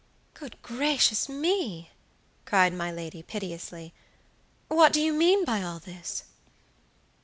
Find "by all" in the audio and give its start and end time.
5.45-5.77